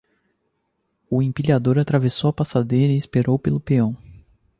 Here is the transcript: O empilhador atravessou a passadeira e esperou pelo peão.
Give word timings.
O 1.11 1.21
empilhador 1.21 1.77
atravessou 1.77 2.31
a 2.31 2.33
passadeira 2.33 2.91
e 2.91 2.95
esperou 2.97 3.37
pelo 3.37 3.59
peão. 3.59 3.95